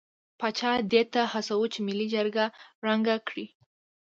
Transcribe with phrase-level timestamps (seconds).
[0.39, 2.45] پاچا دې ته هڅاوه چې ملي جرګه
[2.85, 3.45] ړنګه کړي.